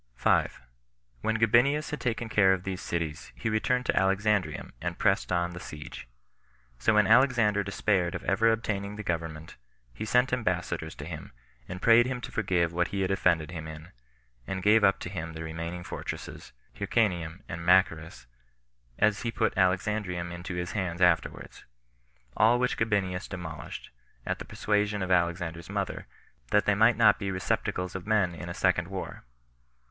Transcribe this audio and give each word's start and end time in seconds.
5. 0.15 0.61
When 1.21 1.35
Gabinius 1.37 1.91
had 1.91 2.01
taken 2.01 2.27
care 2.27 2.53
of 2.53 2.63
these 2.63 2.81
cities, 2.81 3.31
he 3.35 3.51
returned 3.51 3.85
to 3.85 3.93
Alexandrium, 3.93 4.71
and 4.81 4.97
pressed 4.97 5.31
on 5.31 5.51
the 5.51 5.59
siege. 5.59 6.07
So 6.79 6.95
when 6.95 7.05
Alexander 7.05 7.63
despaired 7.63 8.15
of 8.15 8.23
ever 8.23 8.51
obtaining 8.51 8.95
the 8.95 9.03
government, 9.03 9.57
he 9.93 10.03
sent 10.03 10.33
ambassadors 10.33 10.95
to 10.95 11.05
him, 11.05 11.33
and 11.69 11.83
prayed 11.83 12.07
him 12.07 12.19
to 12.21 12.31
forgive 12.31 12.73
what 12.73 12.87
he 12.87 13.01
had 13.01 13.11
offended 13.11 13.51
him 13.51 13.67
in, 13.67 13.89
and 14.47 14.63
gave 14.63 14.83
up 14.83 14.97
to 15.01 15.09
him 15.09 15.33
the 15.33 15.43
remaining 15.43 15.83
fortresses, 15.83 16.51
Hyrcanium 16.73 17.43
and 17.47 17.63
Machaerus, 17.63 18.25
as 18.97 19.21
he 19.21 19.29
put 19.31 19.53
Alexandrium 19.53 20.31
into 20.31 20.55
his 20.55 20.71
hands 20.71 20.99
afterwards; 21.03 21.63
all 22.35 22.57
which 22.57 22.75
Gabinius 22.75 23.27
demolished, 23.29 23.91
at 24.25 24.39
the 24.39 24.45
persuasion 24.45 25.03
of 25.03 25.11
Alexander's 25.11 25.69
mother, 25.69 26.07
that 26.49 26.65
they 26.65 26.73
might 26.73 26.97
not 26.97 27.19
be 27.19 27.29
receptacles 27.29 27.93
of 27.95 28.07
men 28.07 28.33
in 28.33 28.49
a 28.49 28.53
second 28.55 28.87
war. 28.87 29.25